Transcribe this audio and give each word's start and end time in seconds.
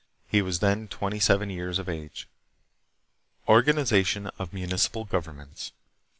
He 0.27 0.41
was 0.41 0.61
then 0.61 0.87
twenty 0.87 1.19
seven 1.19 1.51
years 1.51 1.77
of 1.77 1.87
age. 1.87 2.27
Organization 3.47 4.31
of 4.39 4.51
Municipal 4.51 5.05
Governments. 5.05 5.73